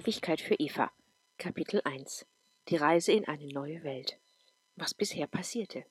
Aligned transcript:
Ewigkeit 0.00 0.40
für 0.40 0.54
Eva. 0.54 0.90
Kapitel 1.36 1.82
1 1.84 2.24
Die 2.68 2.76
Reise 2.76 3.12
in 3.12 3.28
eine 3.28 3.48
neue 3.48 3.84
Welt. 3.84 4.16
Was 4.74 4.94
bisher 4.94 5.26
passierte. 5.26 5.84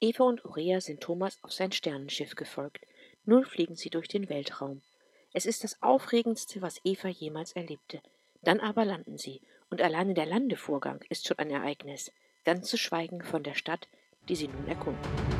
Eva 0.00 0.22
und 0.22 0.44
Urea 0.44 0.80
sind 0.80 1.00
Thomas 1.00 1.36
auf 1.42 1.52
sein 1.52 1.72
Sternenschiff 1.72 2.36
gefolgt. 2.36 2.86
Nun 3.24 3.44
fliegen 3.44 3.74
sie 3.74 3.90
durch 3.90 4.06
den 4.06 4.28
Weltraum. 4.28 4.82
Es 5.32 5.44
ist 5.44 5.64
das 5.64 5.82
Aufregendste, 5.82 6.62
was 6.62 6.80
Eva 6.84 7.08
jemals 7.08 7.50
erlebte. 7.50 8.00
Dann 8.42 8.60
aber 8.60 8.84
landen 8.84 9.18
sie, 9.18 9.40
und 9.70 9.82
alleine 9.82 10.14
der 10.14 10.26
Landevorgang 10.26 11.04
ist 11.08 11.26
schon 11.26 11.40
ein 11.40 11.50
Ereignis, 11.50 12.12
ganz 12.44 12.68
zu 12.68 12.78
schweigen 12.78 13.24
von 13.24 13.42
der 13.42 13.54
Stadt, 13.54 13.88
die 14.28 14.36
sie 14.36 14.46
nun 14.46 14.68
erkunden. 14.68 15.39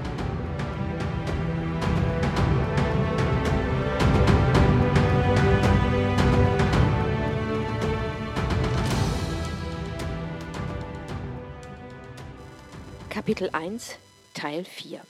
Kapitel 13.31 13.50
1 13.53 13.97
Teil 14.34 14.64
4 14.64 15.03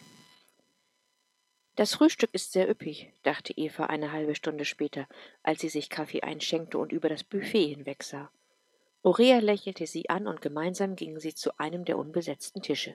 Das 1.75 1.95
Frühstück 1.95 2.29
ist 2.35 2.53
sehr 2.53 2.69
üppig, 2.69 3.11
dachte 3.23 3.55
Eva 3.57 3.87
eine 3.87 4.13
halbe 4.13 4.35
Stunde 4.35 4.67
später, 4.67 5.09
als 5.43 5.63
sie 5.63 5.71
sich 5.71 5.89
Kaffee 5.89 6.21
einschenkte 6.21 6.77
und 6.77 6.93
über 6.93 7.09
das 7.09 7.25
Buffet 7.25 7.69
hinwegsah. 7.69 8.31
Aurea 9.03 9.39
lächelte 9.39 9.87
sie 9.87 10.11
an 10.11 10.27
und 10.27 10.43
gemeinsam 10.43 10.97
gingen 10.97 11.19
sie 11.19 11.35
zu 11.35 11.59
einem 11.59 11.87
der 11.87 11.97
unbesetzten 11.97 12.61
Tische. 12.61 12.95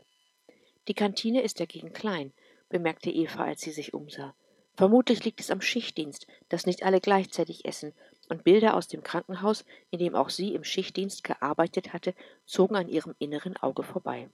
Die 0.88 0.94
Kantine 0.94 1.42
ist 1.42 1.60
dagegen 1.60 1.92
klein, 1.92 2.32
bemerkte 2.70 3.10
Eva, 3.10 3.46
als 3.46 3.62
sie 3.62 3.72
sich 3.72 3.96
umsah. 3.96 4.36
Vermutlich 4.76 5.26
liegt 5.26 5.40
es 5.40 5.50
am 5.50 5.60
Schichtdienst, 5.62 6.28
dass 6.50 6.68
nicht 6.68 6.84
alle 6.84 7.02
gleichzeitig 7.02 7.66
essen, 7.66 7.94
und 8.30 8.44
Bilder 8.44 8.76
aus 8.76 8.88
dem 8.90 9.02
Krankenhaus, 9.02 9.66
in 9.90 9.98
dem 9.98 10.14
auch 10.14 10.30
sie 10.30 10.54
im 10.54 10.64
Schichtdienst 10.64 11.24
gearbeitet 11.24 11.94
hatte, 11.94 12.14
zogen 12.46 12.76
an 12.76 12.90
ihrem 12.90 13.16
inneren 13.18 13.58
Auge 13.58 13.82
vorbei. 13.82 14.30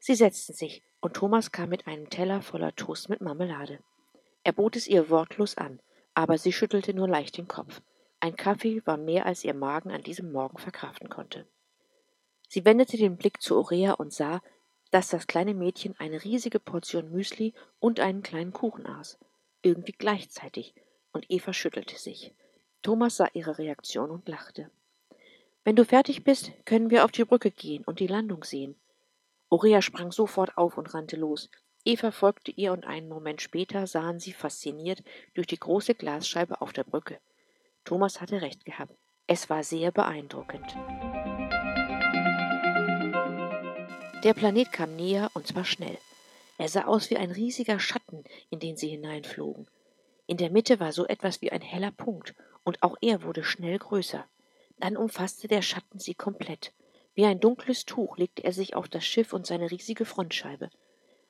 Sie 0.00 0.14
setzten 0.14 0.54
sich, 0.54 0.82
und 1.00 1.14
Thomas 1.14 1.52
kam 1.52 1.68
mit 1.68 1.86
einem 1.86 2.08
Teller 2.08 2.40
voller 2.40 2.74
Toast 2.74 3.10
mit 3.10 3.20
Marmelade. 3.20 3.80
Er 4.42 4.52
bot 4.52 4.74
es 4.74 4.88
ihr 4.88 5.10
wortlos 5.10 5.58
an, 5.58 5.80
aber 6.14 6.38
sie 6.38 6.52
schüttelte 6.52 6.94
nur 6.94 7.06
leicht 7.06 7.36
den 7.36 7.48
Kopf. 7.48 7.82
Ein 8.18 8.34
Kaffee 8.34 8.80
war 8.86 8.96
mehr, 8.96 9.26
als 9.26 9.44
ihr 9.44 9.54
Magen 9.54 9.90
an 9.90 10.02
diesem 10.02 10.32
Morgen 10.32 10.56
verkraften 10.56 11.10
konnte. 11.10 11.46
Sie 12.48 12.64
wendete 12.64 12.96
den 12.96 13.18
Blick 13.18 13.42
zu 13.42 13.56
Aurea 13.58 13.92
und 13.92 14.12
sah, 14.12 14.42
dass 14.90 15.10
das 15.10 15.26
kleine 15.26 15.54
Mädchen 15.54 15.94
eine 15.98 16.24
riesige 16.24 16.60
Portion 16.60 17.12
Müsli 17.12 17.52
und 17.78 18.00
einen 18.00 18.22
kleinen 18.22 18.52
Kuchen 18.52 18.86
aß, 18.86 19.18
irgendwie 19.62 19.92
gleichzeitig, 19.92 20.74
und 21.12 21.30
Eva 21.30 21.52
schüttelte 21.52 21.98
sich. 21.98 22.34
Thomas 22.82 23.16
sah 23.16 23.28
ihre 23.34 23.58
Reaktion 23.58 24.10
und 24.10 24.28
lachte. 24.28 24.70
Wenn 25.62 25.76
du 25.76 25.84
fertig 25.84 26.24
bist, 26.24 26.52
können 26.64 26.90
wir 26.90 27.04
auf 27.04 27.12
die 27.12 27.24
Brücke 27.24 27.50
gehen 27.50 27.84
und 27.84 28.00
die 28.00 28.06
Landung 28.06 28.44
sehen. 28.44 28.76
Aurea 29.50 29.82
sprang 29.82 30.12
sofort 30.12 30.56
auf 30.56 30.78
und 30.78 30.94
rannte 30.94 31.16
los. 31.16 31.50
Eva 31.84 32.12
folgte 32.12 32.52
ihr 32.52 32.72
und 32.72 32.86
einen 32.86 33.08
Moment 33.08 33.42
später 33.42 33.86
sahen 33.86 34.20
sie 34.20 34.32
fasziniert 34.32 35.02
durch 35.34 35.48
die 35.48 35.58
große 35.58 35.94
Glasscheibe 35.94 36.60
auf 36.60 36.72
der 36.72 36.84
Brücke. 36.84 37.18
Thomas 37.84 38.20
hatte 38.20 38.42
recht 38.42 38.64
gehabt. 38.64 38.94
Es 39.26 39.50
war 39.50 39.64
sehr 39.64 39.90
beeindruckend. 39.90 40.66
Der 44.22 44.34
Planet 44.34 44.70
kam 44.70 44.94
näher 44.96 45.30
und 45.34 45.46
zwar 45.46 45.64
schnell. 45.64 45.98
Er 46.58 46.68
sah 46.68 46.84
aus 46.84 47.10
wie 47.10 47.16
ein 47.16 47.30
riesiger 47.30 47.80
Schatten, 47.80 48.22
in 48.50 48.60
den 48.60 48.76
sie 48.76 48.88
hineinflogen. 48.88 49.66
In 50.26 50.36
der 50.36 50.50
Mitte 50.50 50.78
war 50.78 50.92
so 50.92 51.06
etwas 51.06 51.40
wie 51.40 51.50
ein 51.50 51.62
heller 51.62 51.90
Punkt, 51.90 52.34
und 52.62 52.82
auch 52.82 52.96
er 53.00 53.22
wurde 53.22 53.42
schnell 53.42 53.78
größer. 53.78 54.24
Dann 54.78 54.96
umfasste 54.96 55.48
der 55.48 55.62
Schatten 55.62 55.98
sie 55.98 56.14
komplett. 56.14 56.72
Wie 57.14 57.26
ein 57.26 57.40
dunkles 57.40 57.84
Tuch 57.84 58.16
legte 58.18 58.44
er 58.44 58.52
sich 58.52 58.76
auf 58.76 58.88
das 58.88 59.04
Schiff 59.04 59.32
und 59.32 59.46
seine 59.46 59.70
riesige 59.70 60.04
Frontscheibe. 60.04 60.70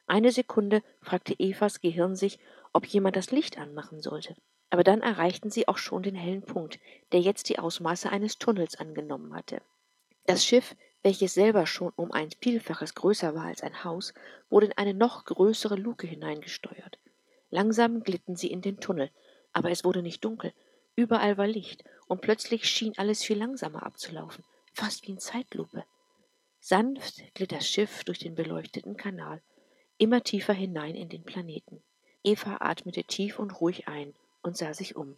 Eine 0.06 0.30
Sekunde 0.30 0.82
fragte 1.00 1.38
Evas 1.38 1.80
Gehirn 1.80 2.16
sich, 2.16 2.38
ob 2.72 2.86
jemand 2.86 3.16
das 3.16 3.30
Licht 3.30 3.58
anmachen 3.58 4.00
sollte. 4.00 4.36
Aber 4.68 4.84
dann 4.84 5.00
erreichten 5.00 5.50
sie 5.50 5.68
auch 5.68 5.78
schon 5.78 6.02
den 6.02 6.14
hellen 6.14 6.42
Punkt, 6.42 6.78
der 7.12 7.20
jetzt 7.20 7.48
die 7.48 7.58
Ausmaße 7.58 8.10
eines 8.10 8.38
Tunnels 8.38 8.76
angenommen 8.76 9.34
hatte. 9.34 9.62
Das 10.26 10.44
Schiff, 10.44 10.76
welches 11.02 11.34
selber 11.34 11.66
schon 11.66 11.92
um 11.96 12.12
ein 12.12 12.30
Vielfaches 12.40 12.94
größer 12.94 13.34
war 13.34 13.46
als 13.46 13.62
ein 13.62 13.82
Haus, 13.82 14.12
wurde 14.48 14.66
in 14.66 14.72
eine 14.76 14.94
noch 14.94 15.24
größere 15.24 15.76
Luke 15.76 16.06
hineingesteuert. 16.06 16.98
Langsam 17.48 18.02
glitten 18.04 18.36
sie 18.36 18.52
in 18.52 18.60
den 18.60 18.78
Tunnel, 18.78 19.10
aber 19.52 19.70
es 19.70 19.82
wurde 19.82 20.02
nicht 20.02 20.24
dunkel, 20.24 20.52
überall 20.94 21.36
war 21.36 21.48
Licht, 21.48 21.82
und 22.06 22.20
plötzlich 22.20 22.68
schien 22.68 22.92
alles 22.96 23.24
viel 23.24 23.38
langsamer 23.38 23.84
abzulaufen 23.84 24.44
fast 24.72 25.06
wie 25.06 25.12
in 25.12 25.18
Zeitlupe. 25.18 25.84
Sanft 26.60 27.22
glitt 27.34 27.52
das 27.52 27.68
Schiff 27.68 28.04
durch 28.04 28.18
den 28.18 28.34
beleuchteten 28.34 28.96
Kanal, 28.96 29.42
immer 29.98 30.22
tiefer 30.22 30.52
hinein 30.52 30.94
in 30.94 31.08
den 31.08 31.24
Planeten. 31.24 31.82
Eva 32.22 32.58
atmete 32.60 33.04
tief 33.04 33.38
und 33.38 33.60
ruhig 33.60 33.88
ein 33.88 34.14
und 34.42 34.56
sah 34.56 34.74
sich 34.74 34.96
um. 34.96 35.16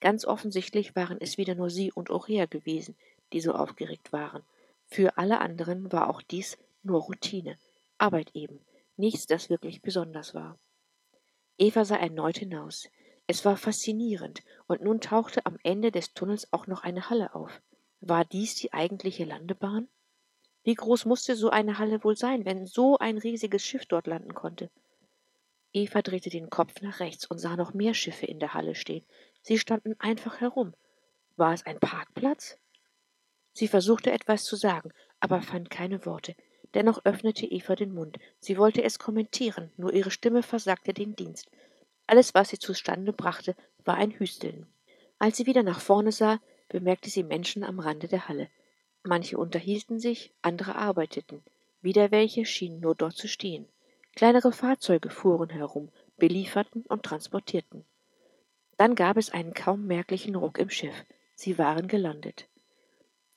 Ganz 0.00 0.24
offensichtlich 0.24 0.96
waren 0.96 1.18
es 1.20 1.36
wieder 1.36 1.54
nur 1.54 1.68
sie 1.68 1.92
und 1.92 2.10
Aurea 2.10 2.46
gewesen, 2.46 2.96
die 3.32 3.40
so 3.40 3.52
aufgeregt 3.52 4.12
waren. 4.12 4.42
Für 4.86 5.18
alle 5.18 5.40
anderen 5.40 5.92
war 5.92 6.08
auch 6.08 6.22
dies 6.22 6.58
nur 6.82 7.02
Routine, 7.02 7.58
Arbeit 7.98 8.30
eben, 8.34 8.60
nichts, 8.96 9.26
das 9.26 9.50
wirklich 9.50 9.82
besonders 9.82 10.34
war. 10.34 10.58
Eva 11.58 11.84
sah 11.84 11.96
erneut 11.96 12.38
hinaus. 12.38 12.88
Es 13.26 13.44
war 13.44 13.56
faszinierend, 13.56 14.42
und 14.66 14.82
nun 14.82 15.00
tauchte 15.00 15.44
am 15.44 15.58
Ende 15.62 15.92
des 15.92 16.14
Tunnels 16.14 16.50
auch 16.52 16.66
noch 16.66 16.82
eine 16.82 17.10
Halle 17.10 17.34
auf. 17.34 17.60
War 18.00 18.24
dies 18.24 18.54
die 18.54 18.72
eigentliche 18.72 19.24
Landebahn? 19.24 19.88
Wie 20.62 20.74
groß 20.74 21.04
musste 21.04 21.36
so 21.36 21.50
eine 21.50 21.78
Halle 21.78 22.02
wohl 22.04 22.16
sein, 22.16 22.44
wenn 22.44 22.66
so 22.66 22.98
ein 22.98 23.18
riesiges 23.18 23.64
Schiff 23.64 23.86
dort 23.86 24.06
landen 24.06 24.34
konnte? 24.34 24.70
Eva 25.72 26.02
drehte 26.02 26.30
den 26.30 26.50
Kopf 26.50 26.80
nach 26.80 27.00
rechts 27.00 27.26
und 27.26 27.38
sah 27.38 27.56
noch 27.56 27.74
mehr 27.74 27.94
Schiffe 27.94 28.26
in 28.26 28.40
der 28.40 28.54
Halle 28.54 28.74
stehen. 28.74 29.04
Sie 29.42 29.58
standen 29.58 29.94
einfach 30.00 30.40
herum. 30.40 30.74
War 31.36 31.54
es 31.54 31.64
ein 31.64 31.78
Parkplatz? 31.78 32.58
Sie 33.52 33.68
versuchte 33.68 34.10
etwas 34.10 34.44
zu 34.44 34.56
sagen, 34.56 34.92
aber 35.20 35.42
fand 35.42 35.70
keine 35.70 36.04
Worte. 36.06 36.34
Dennoch 36.74 37.04
öffnete 37.04 37.46
Eva 37.46 37.76
den 37.76 37.92
Mund. 37.92 38.18
Sie 38.38 38.56
wollte 38.58 38.82
es 38.82 38.98
kommentieren, 38.98 39.72
nur 39.76 39.92
ihre 39.92 40.10
Stimme 40.10 40.42
versagte 40.42 40.92
den 40.92 41.16
Dienst. 41.16 41.50
Alles, 42.06 42.34
was 42.34 42.50
sie 42.50 42.58
zustande 42.58 43.12
brachte, 43.12 43.54
war 43.84 43.96
ein 43.96 44.12
Hüsteln. 44.12 44.66
Als 45.18 45.36
sie 45.36 45.46
wieder 45.46 45.62
nach 45.62 45.80
vorne 45.80 46.12
sah, 46.12 46.40
bemerkte 46.70 47.10
sie 47.10 47.22
Menschen 47.22 47.62
am 47.62 47.78
Rande 47.78 48.08
der 48.08 48.28
Halle. 48.28 48.48
Manche 49.02 49.36
unterhielten 49.36 49.98
sich, 49.98 50.32
andere 50.40 50.76
arbeiteten. 50.76 51.42
Wieder 51.82 52.10
welche 52.10 52.46
schienen 52.46 52.80
nur 52.80 52.94
dort 52.94 53.16
zu 53.16 53.28
stehen. 53.28 53.66
Kleinere 54.14 54.52
Fahrzeuge 54.52 55.10
fuhren 55.10 55.50
herum, 55.50 55.90
belieferten 56.16 56.84
und 56.86 57.02
transportierten. 57.02 57.84
Dann 58.76 58.94
gab 58.94 59.16
es 59.16 59.30
einen 59.30 59.52
kaum 59.52 59.86
merklichen 59.86 60.36
Ruck 60.36 60.58
im 60.58 60.70
Schiff. 60.70 61.04
Sie 61.34 61.58
waren 61.58 61.88
gelandet. 61.88 62.48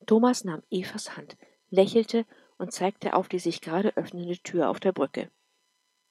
Thomas 0.06 0.44
nahm 0.44 0.62
Evas 0.70 1.16
Hand, 1.16 1.36
lächelte 1.70 2.26
und 2.58 2.72
zeigte 2.72 3.14
auf 3.14 3.28
die 3.28 3.38
sich 3.38 3.60
gerade 3.60 3.96
öffnende 3.96 4.38
Tür 4.38 4.68
auf 4.68 4.80
der 4.80 4.92
Brücke. 4.92 5.30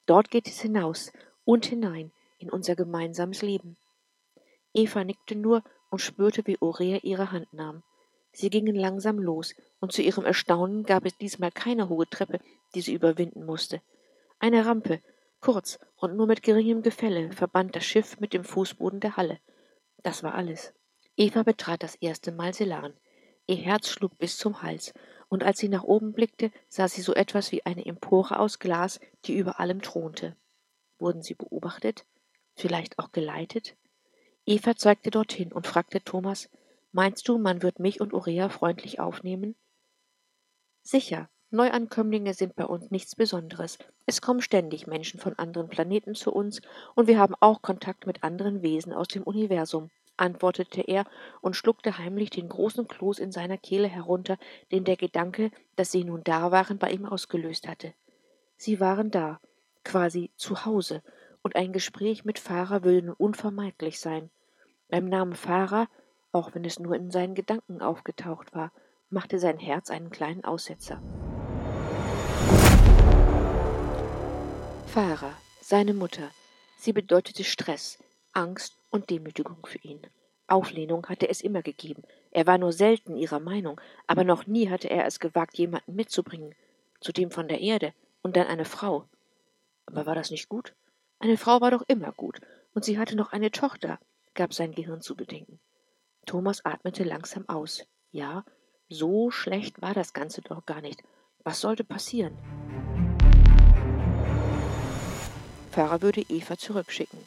Dort 0.06 0.30
geht 0.30 0.48
es 0.48 0.62
hinaus 0.62 1.12
und 1.46 1.66
hinein 1.66 2.12
in 2.38 2.50
unser 2.50 2.76
gemeinsames 2.76 3.42
Leben. 3.42 3.78
Eva 4.74 5.04
nickte 5.04 5.36
nur 5.36 5.64
und 5.94 6.00
spürte, 6.00 6.48
wie 6.48 6.60
Aurea 6.60 7.02
ihre 7.04 7.32
Hand 7.32 7.54
nahm. 7.54 7.84
Sie 8.32 8.50
gingen 8.50 8.76
langsam 8.76 9.20
los, 9.20 9.54
und 9.80 9.92
zu 9.92 10.02
ihrem 10.02 10.26
Erstaunen 10.26 10.86
gab 10.86 11.06
es 11.06 11.16
diesmal 11.20 11.52
keine 11.52 11.88
hohe 11.88 12.10
Treppe, 12.10 12.40
die 12.74 12.82
sie 12.82 12.96
überwinden 12.96 13.46
musste. 13.46 13.80
Eine 14.40 14.66
Rampe, 14.66 15.02
kurz 15.40 15.78
und 15.98 16.16
nur 16.16 16.26
mit 16.26 16.42
geringem 16.42 16.82
Gefälle, 16.82 17.32
verband 17.32 17.76
das 17.76 17.86
Schiff 17.86 18.20
mit 18.20 18.34
dem 18.34 18.44
Fußboden 18.44 19.02
der 19.02 19.18
Halle. 19.18 19.40
Das 20.02 20.24
war 20.24 20.34
alles. 20.34 20.74
Eva 21.16 21.44
betrat 21.44 21.84
das 21.84 21.94
erste 21.94 22.32
Mal 22.32 22.56
Selan. 22.56 22.96
Ihr 23.46 23.58
Herz 23.58 23.88
schlug 23.88 24.18
bis 24.18 24.36
zum 24.40 24.64
Hals, 24.64 24.96
und 25.30 25.44
als 25.44 25.60
sie 25.60 25.70
nach 25.70 25.84
oben 25.84 26.14
blickte, 26.14 26.50
sah 26.70 26.88
sie 26.88 27.04
so 27.04 27.14
etwas 27.14 27.52
wie 27.52 27.68
eine 27.68 27.86
Empore 27.86 28.40
aus 28.40 28.58
Glas, 28.58 29.00
die 29.26 29.38
über 29.38 29.60
allem 29.60 29.84
thronte. 29.84 30.36
Wurden 30.98 31.22
sie 31.22 31.36
beobachtet? 31.36 32.04
Vielleicht 32.56 32.98
auch 32.98 33.12
geleitet? 33.12 33.76
Eva 34.46 34.76
zeigte 34.76 35.10
dorthin 35.10 35.54
und 35.54 35.68
fragte 35.68 36.04
Thomas, 36.04 36.50
meinst 36.92 37.28
du, 37.28 37.38
man 37.38 37.64
wird 37.64 37.80
mich 37.80 38.02
und 38.02 38.14
Urea 38.14 38.50
freundlich 38.50 39.00
aufnehmen? 39.00 39.56
Sicher, 40.82 41.30
Neuankömmlinge 41.50 42.34
sind 42.34 42.56
bei 42.56 42.66
uns 42.66 42.92
nichts 42.92 43.16
Besonderes. 43.16 43.78
Es 44.06 44.22
kommen 44.22 44.42
ständig 44.42 44.86
Menschen 44.86 45.20
von 45.20 45.38
anderen 45.38 45.70
Planeten 45.70 46.14
zu 46.14 46.34
uns, 46.34 46.62
und 46.96 47.08
wir 47.08 47.20
haben 47.20 47.36
auch 47.40 47.62
Kontakt 47.62 48.06
mit 48.06 48.24
anderen 48.24 48.64
Wesen 48.64 48.92
aus 48.92 49.08
dem 49.08 49.24
Universum, 49.24 49.92
antwortete 50.18 50.82
er 50.82 51.06
und 51.42 51.56
schluckte 51.56 51.98
heimlich 51.98 52.30
den 52.30 52.50
großen 52.50 52.88
Kloß 52.88 53.20
in 53.20 53.32
seiner 53.32 53.58
Kehle 53.58 53.88
herunter, 53.88 54.38
den 54.72 54.84
der 54.84 54.98
Gedanke, 54.98 55.52
dass 55.76 55.92
sie 55.92 56.04
nun 56.04 56.24
da 56.24 56.52
waren, 56.52 56.80
bei 56.80 56.92
ihm 56.92 57.06
ausgelöst 57.06 57.68
hatte. 57.68 57.94
Sie 58.58 58.80
waren 58.80 59.10
da, 59.10 59.40
quasi 59.84 60.32
zu 60.36 60.66
Hause, 60.66 61.02
und 61.44 61.56
ein 61.56 61.72
Gespräch 61.74 62.26
mit 62.26 62.40
Fahrer 62.40 62.84
würde 62.84 63.06
nun 63.06 63.16
unvermeidlich 63.16 64.00
sein. 64.00 64.32
Beim 64.90 65.08
Namen 65.08 65.36
Fahrer 65.36 65.88
auch 66.34 66.56
wenn 66.56 66.66
es 66.66 66.80
nur 66.80 66.96
in 66.96 67.12
seinen 67.12 67.36
Gedanken 67.36 67.82
aufgetaucht 67.82 68.54
war, 68.54 68.72
machte 69.10 69.38
sein 69.38 69.60
Herz 69.60 69.92
einen 69.92 70.10
kleinen 70.10 70.44
Aussetzer. 70.44 71.02
Farah, 74.88 75.38
seine 75.62 75.94
Mutter, 75.94 76.30
sie 76.78 76.92
bedeutete 76.92 77.44
Stress, 77.44 78.00
Angst 78.34 78.76
und 78.90 79.12
Demütigung 79.12 79.66
für 79.66 79.78
ihn. 79.80 80.02
Auflehnung 80.48 81.08
hatte 81.08 81.30
es 81.30 81.42
immer 81.42 81.62
gegeben. 81.62 82.04
Er 82.32 82.48
war 82.48 82.58
nur 82.58 82.74
selten 82.74 83.16
ihrer 83.16 83.40
Meinung, 83.40 83.80
aber 84.08 84.24
noch 84.24 84.48
nie 84.48 84.70
hatte 84.70 84.90
er 84.90 85.06
es 85.06 85.20
gewagt, 85.20 85.58
jemanden 85.58 85.96
mitzubringen, 85.96 86.56
zudem 87.00 87.30
von 87.30 87.48
der 87.48 87.62
Erde 87.62 87.94
und 88.24 88.36
dann 88.36 88.48
eine 88.48 88.66
Frau. 88.66 89.08
Aber 89.86 90.08
war 90.08 90.16
das 90.16 90.32
nicht 90.32 90.50
gut? 90.50 90.74
Eine 91.24 91.38
Frau 91.38 91.62
war 91.62 91.72
doch 91.72 91.84
immer 91.88 92.12
gut, 92.12 92.42
und 92.74 92.84
sie 92.84 93.00
hatte 93.00 93.16
noch 93.16 93.32
eine 93.32 93.50
Tochter, 93.50 93.98
gab 94.34 94.54
sein 94.54 94.74
Gehirn 94.74 95.00
zu 95.00 95.16
bedenken. 95.16 95.62
Thomas 96.26 96.66
atmete 96.66 97.06
langsam 97.06 97.48
aus. 97.48 97.86
Ja, 98.12 98.44
so 98.90 99.32
schlecht 99.32 99.82
war 99.82 99.94
das 99.94 100.12
Ganze 100.12 100.42
doch 100.42 100.66
gar 100.66 100.82
nicht. 100.82 101.02
Was 101.46 101.62
sollte 101.62 101.86
passieren? 101.86 102.38
Pfarrer 105.72 106.02
würde 106.02 106.26
Eva 106.28 106.58
zurückschicken. 106.58 107.20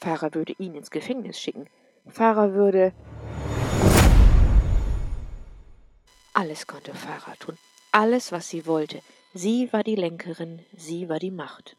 Pfarrer 0.00 0.32
würde 0.32 0.54
ihn 0.58 0.74
ins 0.74 0.90
Gefängnis 0.90 1.38
schicken. 1.38 1.68
Pfarrer 2.08 2.54
würde. 2.54 2.94
Alles 6.32 6.66
konnte 6.66 6.94
Pfarrer 6.94 7.36
tun. 7.38 7.58
Alles, 7.90 8.32
was 8.32 8.48
sie 8.48 8.64
wollte. 8.64 9.02
Sie 9.34 9.70
war 9.74 9.84
die 9.84 9.96
Lenkerin, 9.96 10.64
sie 10.74 11.10
war 11.10 11.18
die 11.18 11.30
Macht. 11.30 11.76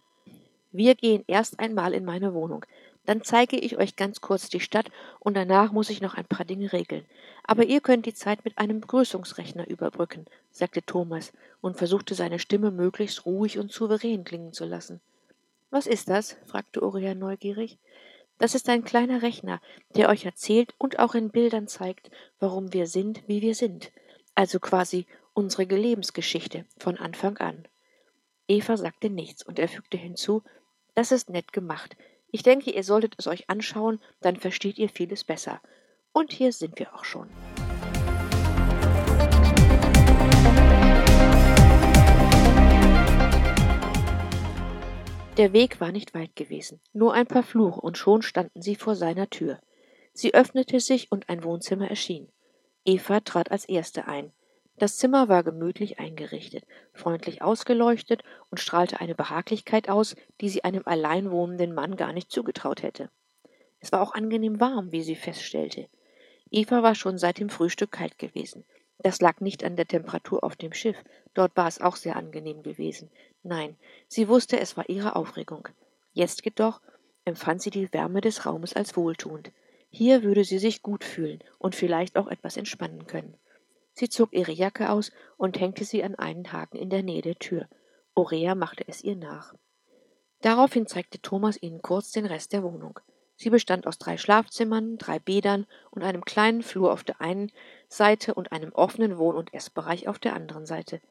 Wir 0.73 0.95
gehen 0.95 1.23
erst 1.27 1.59
einmal 1.59 1.93
in 1.93 2.03
meine 2.03 2.33
Wohnung. 2.33 2.65
Dann 3.05 3.21
zeige 3.21 3.57
ich 3.57 3.77
euch 3.77 3.95
ganz 3.95 4.21
kurz 4.21 4.49
die 4.49 4.59
Stadt 4.59 4.89
und 5.19 5.35
danach 5.35 5.71
muss 5.71 5.91
ich 5.91 6.01
noch 6.01 6.15
ein 6.15 6.25
paar 6.25 6.45
Dinge 6.45 6.73
regeln. 6.73 7.05
Aber 7.43 7.63
ihr 7.63 7.79
könnt 7.79 8.07
die 8.07 8.13
Zeit 8.15 8.43
mit 8.43 8.57
einem 8.57 8.81
Begrüßungsrechner 8.81 9.67
überbrücken, 9.67 10.25
sagte 10.51 10.81
Thomas 10.81 11.31
und 11.61 11.77
versuchte 11.77 12.15
seine 12.15 12.39
Stimme 12.39 12.71
möglichst 12.71 13.25
ruhig 13.27 13.59
und 13.59 13.71
souverän 13.71 14.23
klingen 14.23 14.51
zu 14.51 14.65
lassen. 14.65 14.99
Was 15.69 15.85
ist 15.85 16.09
das? 16.09 16.37
fragte 16.45 16.83
Uriah 16.83 17.13
neugierig. 17.13 17.77
Das 18.39 18.55
ist 18.55 18.67
ein 18.67 18.83
kleiner 18.83 19.21
Rechner, 19.21 19.61
der 19.95 20.09
euch 20.09 20.25
erzählt 20.25 20.73
und 20.79 20.97
auch 20.97 21.13
in 21.13 21.29
Bildern 21.29 21.67
zeigt, 21.67 22.09
warum 22.39 22.73
wir 22.73 22.87
sind, 22.87 23.21
wie 23.27 23.41
wir 23.41 23.53
sind. 23.53 23.91
Also 24.33 24.59
quasi 24.59 25.05
unsere 25.33 25.63
Lebensgeschichte 25.65 26.65
von 26.77 26.97
Anfang 26.97 27.37
an. 27.37 27.67
Eva 28.47 28.75
sagte 28.75 29.09
nichts 29.09 29.43
und 29.43 29.59
er 29.59 29.67
fügte 29.67 29.97
hinzu, 29.97 30.43
das 30.95 31.11
ist 31.11 31.29
nett 31.29 31.53
gemacht. 31.53 31.95
Ich 32.27 32.43
denke, 32.43 32.71
ihr 32.71 32.83
solltet 32.83 33.15
es 33.17 33.27
euch 33.27 33.49
anschauen, 33.49 33.99
dann 34.21 34.37
versteht 34.37 34.77
ihr 34.77 34.89
vieles 34.89 35.23
besser. 35.23 35.61
Und 36.11 36.33
hier 36.33 36.51
sind 36.51 36.79
wir 36.79 36.93
auch 36.95 37.03
schon. 37.03 37.29
Der 45.37 45.51
Weg 45.51 45.81
war 45.81 45.91
nicht 45.91 46.13
weit 46.13 46.35
gewesen, 46.35 46.79
nur 46.93 47.15
ein 47.15 47.25
paar 47.25 47.41
Flure, 47.41 47.81
und 47.81 47.97
schon 47.97 48.21
standen 48.21 48.61
sie 48.61 48.75
vor 48.75 48.95
seiner 48.95 49.31
Tür. 49.31 49.59
Sie 50.13 50.35
öffnete 50.35 50.79
sich 50.79 51.11
und 51.11 51.27
ein 51.27 51.43
Wohnzimmer 51.43 51.89
erschien. 51.89 52.29
Eva 52.85 53.19
trat 53.19 53.49
als 53.49 53.65
erste 53.65 54.07
ein. 54.07 54.31
Das 54.77 54.97
Zimmer 54.97 55.29
war 55.29 55.43
gemütlich 55.43 55.99
eingerichtet, 55.99 56.65
freundlich 56.93 57.41
ausgeleuchtet 57.41 58.23
und 58.49 58.59
strahlte 58.59 58.99
eine 58.99 59.15
Behaglichkeit 59.15 59.87
aus, 59.87 60.15
die 60.41 60.49
sie 60.49 60.63
einem 60.63 60.83
allein 60.85 61.31
wohnenden 61.31 61.73
Mann 61.73 61.95
gar 61.95 62.11
nicht 62.11 62.31
zugetraut 62.31 62.81
hätte. 62.81 63.09
Es 63.79 63.91
war 63.91 64.01
auch 64.01 64.13
angenehm 64.13 64.59
warm, 64.59 64.91
wie 64.91 65.03
sie 65.03 65.15
feststellte. 65.15 65.87
Eva 66.49 66.83
war 66.83 66.95
schon 66.95 67.17
seit 67.17 67.39
dem 67.39 67.49
Frühstück 67.49 67.91
kalt 67.91 68.17
gewesen. 68.17 68.65
Das 68.99 69.21
lag 69.21 69.41
nicht 69.41 69.63
an 69.63 69.75
der 69.75 69.87
Temperatur 69.87 70.43
auf 70.43 70.55
dem 70.55 70.73
Schiff, 70.73 70.97
dort 71.33 71.55
war 71.57 71.67
es 71.67 71.81
auch 71.81 71.95
sehr 71.95 72.15
angenehm 72.15 72.63
gewesen. 72.63 73.11
Nein, 73.43 73.75
sie 74.07 74.27
wusste, 74.27 74.59
es 74.59 74.77
war 74.77 74.87
ihre 74.87 75.15
Aufregung. 75.15 75.67
Jetzt 76.13 76.45
jedoch 76.45 76.79
empfand 77.25 77.61
sie 77.61 77.69
die 77.69 77.91
Wärme 77.91 78.21
des 78.21 78.45
Raumes 78.45 78.73
als 78.73 78.95
wohltuend. 78.95 79.51
Hier 79.89 80.23
würde 80.23 80.43
sie 80.43 80.59
sich 80.59 80.81
gut 80.81 81.03
fühlen 81.03 81.43
und 81.59 81.75
vielleicht 81.75 82.17
auch 82.17 82.27
etwas 82.27 82.57
entspannen 82.57 83.05
können. 83.07 83.35
Sie 83.93 84.09
zog 84.09 84.33
ihre 84.33 84.51
Jacke 84.51 84.89
aus 84.89 85.11
und 85.37 85.59
hängte 85.59 85.85
sie 85.85 86.03
an 86.03 86.15
einen 86.15 86.51
Haken 86.51 86.77
in 86.77 86.89
der 86.89 87.03
Nähe 87.03 87.21
der 87.21 87.35
Tür. 87.35 87.67
Aurea 88.15 88.55
machte 88.55 88.83
es 88.87 89.03
ihr 89.03 89.15
nach. 89.15 89.53
Daraufhin 90.41 90.87
zeigte 90.87 91.21
Thomas 91.21 91.61
ihnen 91.61 91.81
kurz 91.81 92.11
den 92.11 92.25
Rest 92.25 92.53
der 92.53 92.63
Wohnung. 92.63 92.99
Sie 93.35 93.49
bestand 93.49 93.87
aus 93.87 93.97
drei 93.97 94.17
Schlafzimmern, 94.17 94.97
drei 94.97 95.19
Bädern 95.19 95.65
und 95.89 96.03
einem 96.03 96.25
kleinen 96.25 96.63
Flur 96.63 96.91
auf 96.91 97.03
der 97.03 97.21
einen 97.21 97.51
Seite 97.87 98.33
und 98.33 98.51
einem 98.51 98.71
offenen 98.73 99.17
Wohn- 99.17 99.35
und 99.35 99.53
Essbereich 99.53 100.07
auf 100.07 100.19
der 100.19 100.35
anderen 100.35 100.65
Seite. 100.65 101.01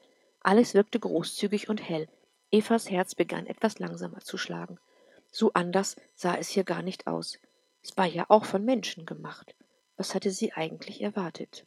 Alles 0.41 0.73
wirkte 0.73 0.99
großzügig 0.99 1.69
und 1.69 1.81
hell. 1.87 2.07
Evas 2.51 2.89
Herz 2.89 3.15
begann 3.15 3.47
etwas 3.47 3.79
langsamer 3.79 4.19
zu 4.19 4.37
schlagen. 4.37 4.77
So 5.31 5.51
anders 5.53 5.95
sah 6.15 6.35
es 6.35 6.49
hier 6.49 6.63
gar 6.63 6.81
nicht 6.81 7.07
aus. 7.07 7.39
Es 7.81 7.97
war 7.97 8.05
ja 8.05 8.25
auch 8.29 8.45
von 8.45 8.63
Menschen 8.63 9.05
gemacht. 9.05 9.55
Was 9.97 10.15
hatte 10.15 10.31
sie 10.31 10.53
eigentlich 10.53 11.01
erwartet? 11.01 11.65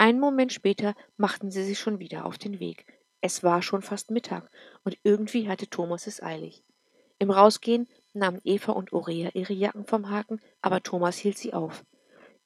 Einen 0.00 0.18
Moment 0.18 0.50
später 0.50 0.94
machten 1.18 1.50
sie 1.50 1.62
sich 1.62 1.78
schon 1.78 1.98
wieder 1.98 2.24
auf 2.24 2.38
den 2.38 2.58
Weg. 2.58 2.86
Es 3.20 3.42
war 3.42 3.60
schon 3.60 3.82
fast 3.82 4.10
Mittag, 4.10 4.50
und 4.82 4.96
irgendwie 5.02 5.46
hatte 5.46 5.68
Thomas 5.68 6.06
es 6.06 6.22
eilig. 6.22 6.64
Im 7.18 7.30
Rausgehen 7.30 7.86
nahmen 8.14 8.40
Eva 8.42 8.72
und 8.72 8.94
Aurea 8.94 9.28
ihre 9.34 9.52
Jacken 9.52 9.84
vom 9.84 10.08
Haken, 10.08 10.40
aber 10.62 10.82
Thomas 10.82 11.18
hielt 11.18 11.36
sie 11.36 11.52
auf. 11.52 11.84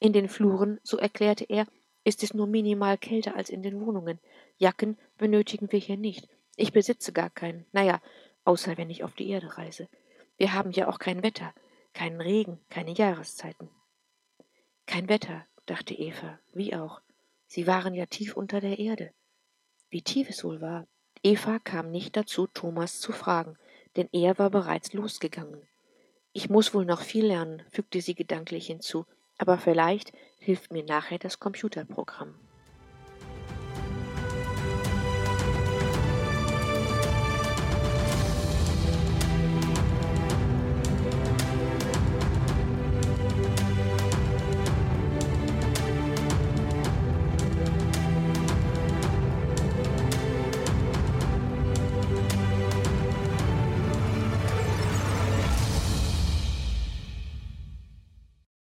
In 0.00 0.12
den 0.12 0.28
Fluren, 0.28 0.80
so 0.82 0.96
erklärte 0.96 1.44
er, 1.44 1.68
ist 2.02 2.24
es 2.24 2.34
nur 2.34 2.48
minimal 2.48 2.98
kälter 2.98 3.36
als 3.36 3.50
in 3.50 3.62
den 3.62 3.80
Wohnungen. 3.86 4.18
Jacken 4.56 4.98
benötigen 5.16 5.70
wir 5.70 5.78
hier 5.78 5.96
nicht. 5.96 6.26
Ich 6.56 6.72
besitze 6.72 7.12
gar 7.12 7.30
keinen. 7.30 7.66
Naja, 7.70 8.02
außer 8.42 8.76
wenn 8.78 8.90
ich 8.90 9.04
auf 9.04 9.14
die 9.14 9.28
Erde 9.28 9.56
reise. 9.56 9.88
Wir 10.38 10.54
haben 10.54 10.72
ja 10.72 10.88
auch 10.88 10.98
kein 10.98 11.22
Wetter, 11.22 11.54
keinen 11.92 12.20
Regen, 12.20 12.58
keine 12.68 12.94
Jahreszeiten. 12.94 13.70
Kein 14.86 15.08
Wetter, 15.08 15.46
dachte 15.66 15.94
Eva, 15.94 16.40
wie 16.52 16.74
auch. 16.74 17.00
Sie 17.46 17.66
waren 17.66 17.94
ja 17.94 18.06
tief 18.06 18.36
unter 18.36 18.60
der 18.60 18.78
Erde. 18.78 19.12
Wie 19.90 20.02
tief 20.02 20.28
es 20.28 20.44
wohl 20.44 20.60
war. 20.60 20.86
Eva 21.22 21.58
kam 21.58 21.90
nicht 21.90 22.16
dazu, 22.16 22.46
Thomas 22.46 23.00
zu 23.00 23.12
fragen, 23.12 23.56
denn 23.96 24.08
er 24.12 24.38
war 24.38 24.50
bereits 24.50 24.92
losgegangen. 24.92 25.66
Ich 26.32 26.50
muss 26.50 26.74
wohl 26.74 26.84
noch 26.84 27.00
viel 27.00 27.26
lernen, 27.26 27.62
fügte 27.70 28.00
sie 28.00 28.14
gedanklich 28.14 28.66
hinzu, 28.66 29.06
aber 29.38 29.56
vielleicht 29.56 30.12
hilft 30.38 30.72
mir 30.72 30.84
nachher 30.84 31.18
das 31.18 31.38
Computerprogramm. 31.38 32.34